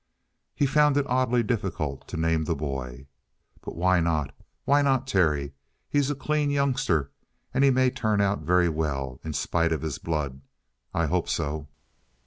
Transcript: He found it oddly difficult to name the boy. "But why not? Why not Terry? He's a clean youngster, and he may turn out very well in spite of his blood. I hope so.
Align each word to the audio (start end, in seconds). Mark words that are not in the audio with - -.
He 0.55 0.65
found 0.65 0.97
it 0.97 1.05
oddly 1.07 1.43
difficult 1.43 2.07
to 2.07 2.17
name 2.17 2.45
the 2.45 2.55
boy. 2.55 3.05
"But 3.61 3.75
why 3.75 3.99
not? 3.99 4.33
Why 4.65 4.81
not 4.81 5.05
Terry? 5.05 5.53
He's 5.91 6.09
a 6.09 6.15
clean 6.15 6.49
youngster, 6.49 7.11
and 7.53 7.63
he 7.63 7.69
may 7.69 7.91
turn 7.91 8.19
out 8.19 8.41
very 8.41 8.67
well 8.67 9.19
in 9.23 9.33
spite 9.33 9.71
of 9.71 9.83
his 9.83 9.99
blood. 9.99 10.41
I 10.91 11.05
hope 11.05 11.29
so. 11.29 11.67